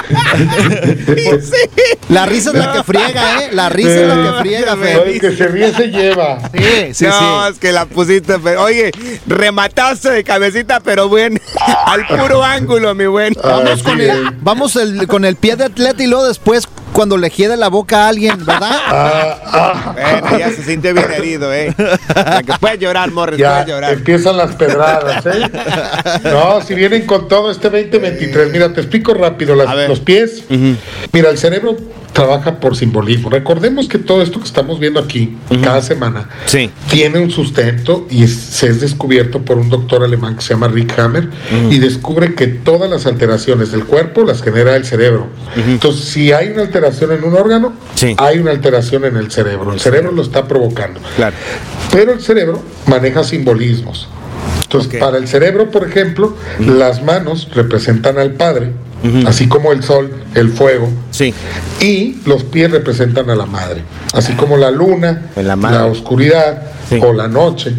[2.09, 3.49] La risa es la que friega, ¿eh?
[3.51, 4.99] La risa es la que friega, Fer.
[4.99, 6.39] Oye, que se ríe se lleva.
[6.53, 7.53] Sí, sí, no, sí.
[7.53, 8.91] es que la pusiste, pero, oye,
[9.27, 11.39] remataste de cabecita, pero buen,
[11.85, 13.33] al puro ángulo, mi buen.
[13.43, 17.29] Vamos, con el, vamos el- con el pie de atleta y luego después cuando le
[17.49, 18.71] de la boca a alguien, ¿verdad?
[19.57, 21.73] Ah, Bueno, ya se siente bien herido, ¿eh?
[21.77, 23.93] Que puede llorar, Morris, Ya puede llorar.
[23.93, 25.49] empiezan las pedradas, ¿eh?
[26.23, 30.43] No, si vienen con todo este 2023, mira, te explico rápido las- los pies.
[31.11, 31.75] Mira, el cerebro
[32.19, 33.29] trabaja por simbolismo.
[33.29, 36.29] Recordemos que todo esto que estamos viendo aquí cada semana
[36.89, 40.69] tiene un sustento y es- se es descubierto por un doctor alemán que se llama
[40.69, 41.27] Rick Hammer
[41.69, 45.27] y descubre que todas las alteraciones del cuerpo las genera el cerebro.
[45.57, 47.73] Entonces, si hay una alteración en un órgano,
[48.17, 49.73] hay una alteración en el cerebro.
[49.73, 51.01] El cerebro lo está provocando.
[51.91, 54.07] Pero el cerebro maneja simbolismos.
[54.63, 58.71] Entonces, para el cerebro, por ejemplo, las manos representan al Padre,
[59.25, 60.89] así como el sol, el fuego.
[61.81, 66.63] Y los pies representan a la madre, así como la luna, la, oscuridad
[67.01, 67.73] o la noche.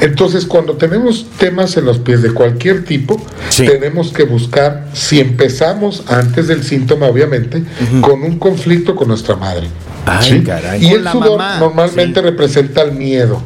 [0.00, 3.20] Entonces, cuando tenemos temas en los pies de cualquier tipo,
[3.56, 7.62] tenemos que buscar, si empezamos antes del síntoma, obviamente,
[8.00, 9.68] con un conflicto con nuestra madre.
[10.22, 10.42] ¿sí?
[10.42, 10.84] caray.
[10.84, 11.58] Y el sudor mamá.
[11.58, 13.42] normalmente representa el miedo.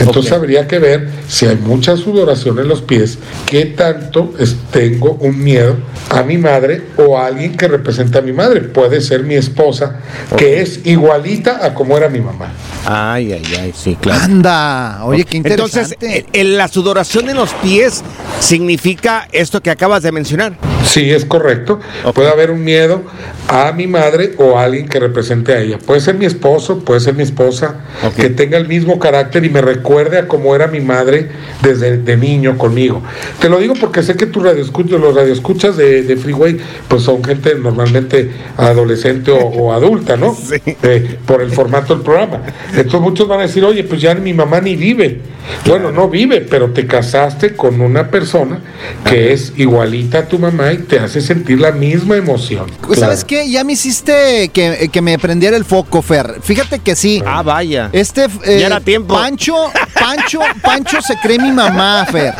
[0.00, 5.12] Entonces habría que ver si hay mucha sudoración en los pies, qué tanto es- tengo
[5.20, 5.76] un miedo
[6.10, 8.60] a mi madre o a alguien que representa a mi madre.
[8.60, 10.00] Puede ser mi esposa,
[10.36, 12.52] que es igualita a como era mi mamá.
[12.84, 14.22] Ay, ay, ay, sí, claro.
[14.24, 15.96] Anda, oye, qué interesante.
[16.00, 18.02] Entonces, la sudoración en los pies
[18.40, 20.56] significa esto que acabas de mencionar.
[20.86, 21.80] Sí, es correcto.
[22.14, 23.02] Puede haber un miedo
[23.48, 25.78] a mi madre o a alguien que represente a ella.
[25.78, 27.80] Puede ser mi esposo, puede ser mi esposa,
[28.16, 31.28] que tenga el mismo carácter y me recuerde a cómo era mi madre
[31.62, 33.02] desde de niño conmigo.
[33.40, 37.22] Te lo digo porque sé que tus radioescuchas, los radioescuchas de, de Freeway, pues son
[37.22, 40.36] gente normalmente adolescente o, o adulta, ¿no?
[40.82, 42.42] Eh, por el formato del programa.
[42.70, 45.20] Entonces muchos van a decir, oye, pues ya mi mamá ni vive.
[45.66, 48.60] Bueno, no vive, pero te casaste con una persona
[49.08, 52.66] que es igualita a tu mamá y te hace sentir la misma emoción.
[52.86, 53.50] Pues, ¿Sabes qué?
[53.50, 56.40] Ya me hiciste que, que me prendiera el foco, Fer.
[56.42, 57.22] Fíjate que sí.
[57.26, 57.90] Ah, vaya.
[57.92, 59.14] Este eh, Ya era tiempo.
[59.14, 59.54] Pancho,
[59.98, 62.34] Pancho, Pancho se cree mi mamá, Fer.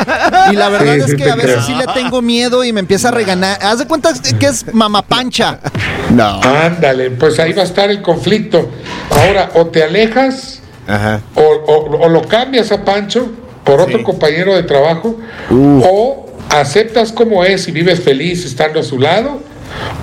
[0.53, 1.67] Y la verdad Sí, es que a veces creo.
[1.67, 3.59] sí le tengo miedo y me empieza a reganar.
[3.63, 5.59] Haz de cuenta que es mamá Pancha.
[6.11, 6.41] No.
[6.43, 8.71] Ándale, pues ahí va a estar el conflicto.
[9.11, 10.61] Ahora, o te alejas
[11.35, 13.29] O, o- o lo cambias a Pancho
[13.65, 15.19] por otro compañero de trabajo,
[15.51, 19.43] o aceptas como es y vives feliz estando a su lado,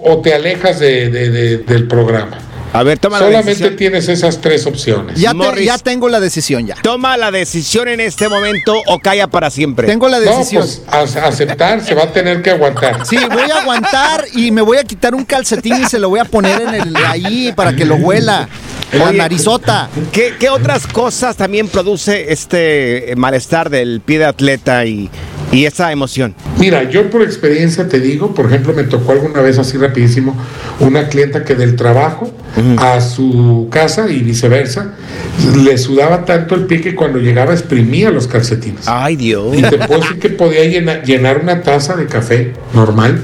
[0.01, 2.39] o te alejas de- de- de- del programa.
[2.75, 3.75] A ver, toma la Solamente decisión.
[3.75, 5.19] tienes esas tres opciones.
[5.19, 6.73] Ya, te- ya tengo la decisión ya.
[6.82, 9.86] Toma la decisión en este momento o calla para siempre.
[9.86, 10.63] Tengo la No, decisión.
[10.63, 13.06] pues a- aceptar, se va a tener que aguantar.
[13.06, 16.19] Sí, voy a aguantar y me voy a quitar un calcetín y se lo voy
[16.19, 18.49] a poner en el ahí para que lo huela.
[18.91, 19.89] La Oye, narizota.
[20.12, 25.10] ¿Qué, qué otras cosas también produce este malestar del pie de atleta y,
[25.54, 26.34] y esa emoción?
[26.58, 30.36] Mira, yo por experiencia te digo, por ejemplo, me tocó alguna vez así rapidísimo
[30.80, 32.32] una clienta que del trabajo
[32.78, 34.94] a su casa y viceversa,
[35.63, 38.88] le sudaba tanto el pie que cuando llegaba exprimía los calcetines.
[38.88, 39.58] Ay, Dios.
[39.58, 43.22] Y te puedo decir que podía llena- llenar una taza de café normal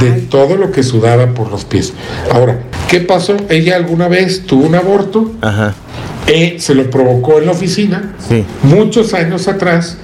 [0.00, 1.92] de todo lo que sudaba por los pies.
[2.32, 3.36] Ahora, ¿qué pasó?
[3.48, 5.32] Ella alguna vez tuvo un aborto,
[6.28, 8.14] eh, se lo provocó en la oficina,
[8.62, 9.96] muchos años atrás,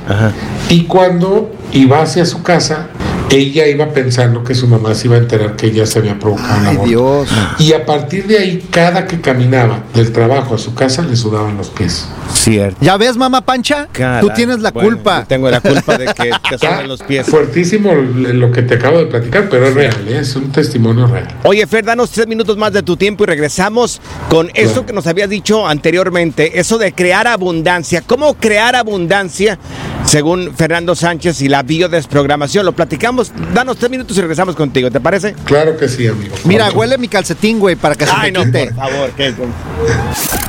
[0.71, 2.89] y cuando iba hacia su casa,
[3.31, 6.61] ella iba pensando que su mamá se iba a enterar que ella se había provocado
[6.61, 6.85] un aborto.
[6.87, 7.29] Dios.
[7.59, 11.57] Y a partir de ahí, cada que caminaba del trabajo a su casa, le sudaban
[11.57, 12.07] los pies.
[12.33, 12.77] Cierto.
[12.81, 13.89] ¿Ya ves, mamá Pancha?
[14.21, 15.25] Tú tienes la Bueno, culpa.
[15.27, 17.27] Tengo la culpa de que te sudan los pies.
[17.27, 20.19] Fuertísimo lo que te acabo de platicar, pero es real, ¿eh?
[20.19, 21.29] es un testimonio real.
[21.45, 25.07] Oye, Fer, danos tres minutos más de tu tiempo y regresamos con eso que nos
[25.07, 28.03] habías dicho anteriormente, eso de crear abundancia.
[28.07, 29.59] ¿Cómo crear abundancia
[30.05, 32.67] según Fernando Sánchez y la biodesprogramación?
[32.67, 33.14] Lo platicamos
[33.53, 35.35] Danos tres minutos y regresamos contigo, ¿te parece?
[35.45, 36.35] Claro que sí, amigo.
[36.45, 38.67] Mira, huele mi calcetín, güey, para que se Ay, me no, quite.
[38.67, 39.35] por favor, que...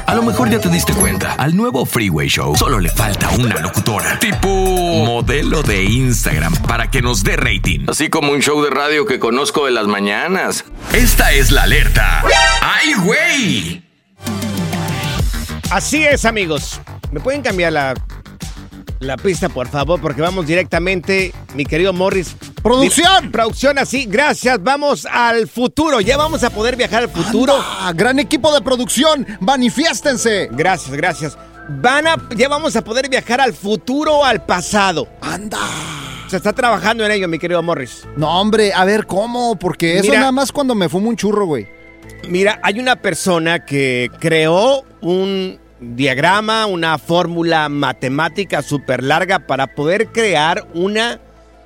[0.07, 3.59] A lo mejor ya te diste cuenta, al nuevo Freeway Show solo le falta una
[3.59, 7.85] locutora, tipo modelo de Instagram, para que nos dé rating.
[7.87, 10.63] Así como un show de radio que conozco de las mañanas.
[10.93, 12.23] Esta es la alerta.
[12.61, 13.83] ¡Ay, güey!
[15.71, 16.79] Así es, amigos.
[17.11, 17.93] ¿Me pueden cambiar la,
[18.99, 19.99] la pista, por favor?
[19.99, 22.35] Porque vamos directamente, mi querido Morris.
[22.65, 23.31] ¡Producción!
[23.31, 24.61] Producción, así, gracias.
[24.63, 26.01] Vamos al futuro.
[26.01, 27.53] Ya vamos a poder viajar al futuro.
[27.93, 30.49] Gran equipo de producción, manifiéstense.
[30.51, 31.37] Gracias, gracias.
[31.69, 35.07] Van a, ya vamos a poder viajar al futuro o al pasado.
[35.21, 35.59] Anda.
[36.27, 38.07] Se está trabajando en ello, mi querido Morris.
[38.17, 39.59] No, hombre, a ver, ¿cómo?
[39.59, 40.21] Porque eso Mira.
[40.21, 41.67] nada más cuando me fumo un churro, güey.
[42.27, 50.07] Mira, hay una persona que creó un diagrama, una fórmula matemática súper larga para poder
[50.07, 51.19] crear una,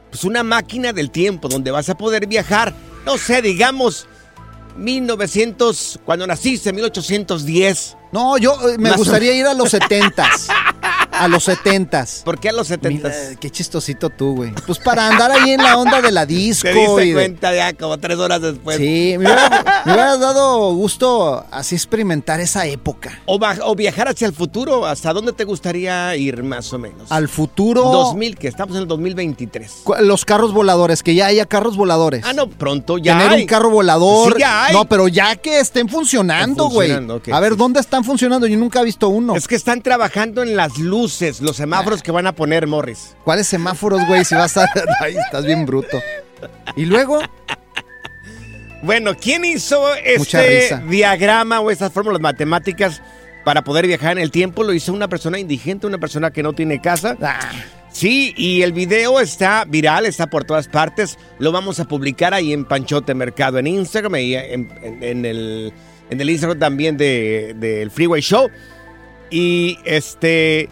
[0.09, 2.73] pues una máquina del tiempo donde vas a poder viajar,
[3.05, 4.07] no sé, digamos,
[4.77, 7.97] 1900, cuando naciste, 1810.
[8.11, 10.47] No, yo eh, me Más o- gustaría ir a los setentas.
[11.11, 12.21] A los setentas.
[12.23, 13.09] ¿Por qué a los 70?
[13.09, 14.51] Mira, qué chistosito tú, güey.
[14.65, 16.69] Pues para andar ahí en la onda de la disco.
[16.69, 18.77] Te diste y de- cuenta ya como tres horas después.
[18.77, 23.19] Sí, me hubiera, me hubiera dado gusto así experimentar esa época.
[23.25, 27.11] O, viajar hacia el futuro, ¿hasta dónde te gustaría ir más o menos?
[27.11, 27.83] Al futuro.
[27.83, 29.71] 2000, que estamos en el 2023.
[29.83, 32.23] Cu- Los carros voladores, que ya haya carros voladores.
[32.25, 33.41] Ah, no, pronto ya Tener hay.
[33.41, 34.33] un carro volador.
[34.35, 34.73] Sí, ya hay.
[34.73, 36.91] No, pero ya que estén funcionando, güey.
[36.91, 37.57] a ver.
[37.57, 38.47] ¿dónde están funcionando?
[38.47, 39.35] Yo nunca he visto uno.
[39.35, 43.15] Es que están trabajando en las luces, los semáforos que van a poner, Morris.
[43.23, 44.23] ¿Cuáles semáforos, güey?
[44.25, 44.65] Si vas a...
[45.01, 45.99] Ay, estás bien bruto.
[46.75, 47.19] Y luego,
[48.81, 53.01] Bueno, ¿quién hizo este diagrama o estas fórmulas matemáticas
[53.43, 54.63] para poder viajar en el tiempo?
[54.63, 57.17] Lo hizo una persona indigente, una persona que no tiene casa.
[57.21, 57.39] Ah.
[57.91, 61.17] Sí, y el video está viral, está por todas partes.
[61.39, 65.73] Lo vamos a publicar ahí en Panchote Mercado, en Instagram y en, en- en el,
[66.09, 68.49] en el Instagram también del de, del Freeway Show.
[69.29, 70.69] Y este,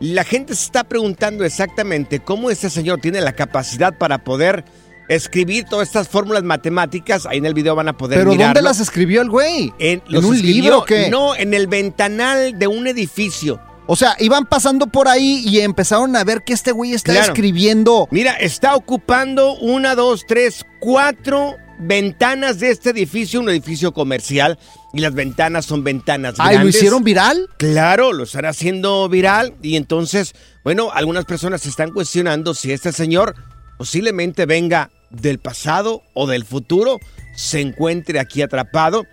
[0.00, 4.64] la gente se está preguntando exactamente cómo este señor tiene la capacidad para poder
[5.08, 7.26] escribir todas estas fórmulas matemáticas.
[7.26, 9.72] Ahí en el video van a poder ¿pero dónde las escribió el güey?
[9.78, 11.08] En, ¿En los un escribió- libro o qué?
[11.10, 13.60] No, en el ventanal de un edificio.
[13.86, 17.26] O sea, iban pasando por ahí y empezaron a ver que este güey está Claro.
[17.32, 18.06] escribiendo.
[18.12, 24.58] Mira, está ocupando una, dos, tres, cuatro ventanas de este edificio, un edificio comercial,
[24.92, 26.62] y las ventanas son ventanas Ay, grandes.
[26.74, 27.48] ¿lo hicieron viral?
[27.58, 30.34] Claro, lo están haciendo viral y entonces,
[30.64, 33.34] bueno, algunas personas se están cuestionando si este señor
[33.78, 36.98] posiblemente venga del pasado o del futuro,
[37.34, 39.06] se encuentre aquí atrapado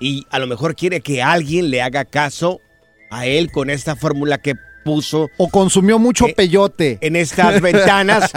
[0.00, 2.58] y a lo mejor quiere que alguien le haga caso
[3.10, 4.54] a él con esta fórmula que
[4.84, 6.96] puso O consumió mucho Eh, peyote.
[7.02, 8.30] en estas ventanas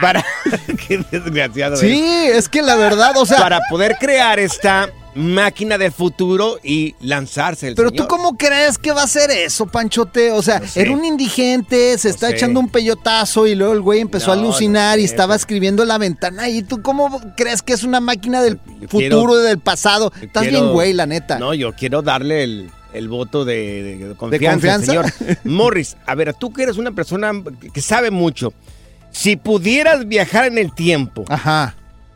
[0.00, 0.24] para
[0.88, 1.76] qué desgraciado.
[1.76, 6.94] Sí, es que la verdad, o sea, para poder crear esta máquina del futuro y
[7.00, 8.06] lanzarse el pero señor.
[8.06, 10.30] tú cómo crees que va a ser eso, Panchote?
[10.32, 10.82] O sea, No sé.
[10.82, 12.36] era un indigente, se está sé.
[12.36, 15.82] echando un peyotazo y luego el güey empezó a alucinar y sé, estaba pero- escribiendo
[15.82, 16.48] en la ventana.
[16.48, 20.12] ¿Y tú cómo crees que es una máquina del Yo futuro quiero- y del pasado?
[20.20, 21.38] Estás quiero- bien, güey, la neta.
[21.38, 24.86] No, yo quiero darle el, el voto de, de- de confianza, confianza?
[25.12, 25.38] señor.
[25.44, 27.32] Morris, a ver, tú que eres una persona
[27.72, 28.52] que sabe mucho,
[29.10, 31.74] si pudieras viajar en el tiempo, Ajá.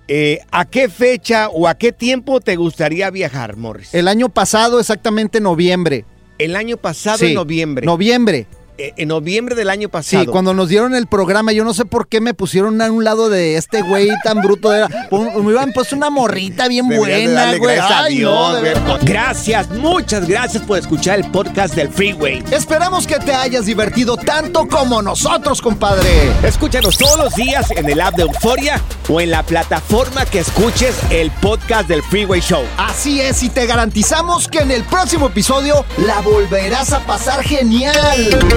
[0.09, 3.95] Eh, ¿a qué fecha o a qué tiempo te gustaría viajar, Morris?
[3.95, 6.05] El año pasado, exactamente noviembre.
[6.39, 7.87] El año pasado, Sí, en noviembre.
[7.87, 8.47] Noviembre.
[8.77, 10.25] Eh, en noviembre del año pasado.
[10.25, 13.05] Sí, cuando nos dieron el programa, yo no sé por qué me pusieron a un
[13.05, 14.75] lado de este güey tan bruto.
[14.75, 17.77] Era, pon- me hubieran puesto una morrita bien de buena, güey.
[17.77, 18.75] gracias Ay, Dios, no, de.
[19.03, 22.43] Gracias, muchas gracias por escuchar el podcast del Freeway.
[22.51, 26.09] Esperamos que te hayas divertido tanto como nosotros, compadre.
[26.43, 30.97] Escúchanos todos los días en el app de Euforia o en la plataforma que escuches
[31.11, 32.65] el podcast del Freeway Show.
[32.77, 37.95] Así es, y te garantizamos que en el próximo episodio la volverás a pasar genial.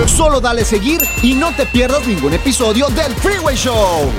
[0.07, 4.11] Solo dale seguir y no te pierdas ningún episodio del Freeway Show.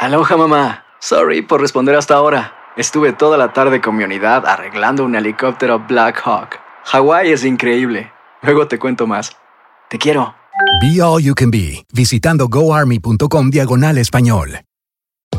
[0.00, 0.84] Aloha mamá.
[1.00, 2.54] Sorry por responder hasta ahora.
[2.76, 6.58] Estuve toda la tarde con mi unidad arreglando un helicóptero Black Hawk.
[6.84, 8.12] Hawái es increíble.
[8.42, 9.36] Luego te cuento más.
[9.88, 10.34] Te quiero.
[10.80, 14.60] Be All You Can Be, visitando goarmy.com diagonal español.